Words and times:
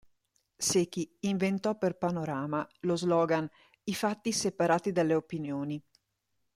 Sechi 0.57 1.15
inventò 1.19 1.77
per 1.77 1.95
"Panorama" 1.95 2.67
lo 2.79 2.95
slogan 2.95 3.47
"I 3.83 3.93
fatti 3.93 4.31
separati 4.31 4.91
dalle 4.91 5.13
opinioni". 5.13 5.79